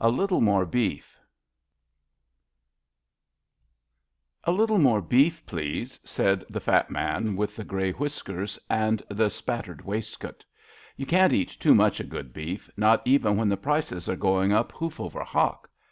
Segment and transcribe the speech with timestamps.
[0.00, 1.18] A LITTLE MORE BEEF
[2.58, 9.02] *'\ LITTLE more beef, please,'' said the fat '^^^ man with the grey whiskers and
[9.10, 10.44] the spat tered waistcoat.
[10.96, 14.52] You can't eat too much o' good beef— ^not even when the prices are going
[14.52, 15.68] up hoof over hock."